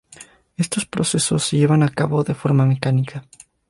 [0.57, 3.23] Estos procesos se llevan a cabo de forma mecánica.